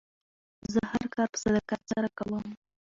زه 0.73 0.81
هر 0.91 1.03
کار 1.13 1.27
په 1.33 1.37
صداقت 1.43 1.81
سره 1.91 2.07
کوم. 2.17 2.45